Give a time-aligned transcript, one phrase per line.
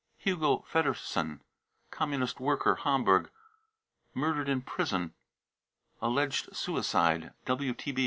[0.17, 1.41] hugo feddersen,
[1.91, 3.29] Communist worker, Hamburg,
[4.15, 5.13] murdered in prison,
[6.01, 7.33] alleged suicide.